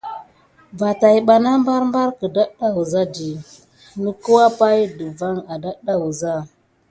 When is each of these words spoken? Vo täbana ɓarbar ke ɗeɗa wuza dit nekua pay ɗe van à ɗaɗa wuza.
Vo 0.77 0.89
täbana 1.01 1.51
ɓarbar 1.65 2.09
ke 2.19 2.25
ɗeɗa 2.35 2.65
wuza 2.75 3.01
dit 3.13 3.41
nekua 4.03 4.45
pay 4.59 4.79
ɗe 4.97 5.05
van 5.19 5.37
à 5.51 5.55
ɗaɗa 5.63 5.93
wuza. 6.01 6.31